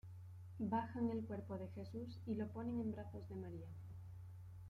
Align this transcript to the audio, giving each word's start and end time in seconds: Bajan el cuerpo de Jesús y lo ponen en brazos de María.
Bajan 0.57 1.11
el 1.11 1.23
cuerpo 1.25 1.59
de 1.59 1.67
Jesús 1.67 2.17
y 2.25 2.33
lo 2.33 2.47
ponen 2.47 2.79
en 2.79 2.91
brazos 2.91 3.29
de 3.29 3.35
María. 3.35 3.67